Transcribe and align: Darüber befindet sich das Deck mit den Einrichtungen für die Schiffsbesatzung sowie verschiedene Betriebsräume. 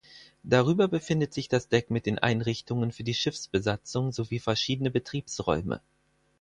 Darüber 0.41 0.87
befindet 0.87 1.31
sich 1.31 1.47
das 1.47 1.67
Deck 1.69 1.91
mit 1.91 2.07
den 2.07 2.17
Einrichtungen 2.17 2.91
für 2.91 3.03
die 3.03 3.13
Schiffsbesatzung 3.13 4.11
sowie 4.11 4.39
verschiedene 4.39 4.89
Betriebsräume. 4.89 5.79